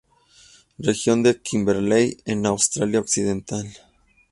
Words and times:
Región 0.79 1.21
de 1.21 1.39
Kimberley 1.43 2.17
en 2.25 2.47
Australia 2.47 3.01
Occidental. 3.01 3.71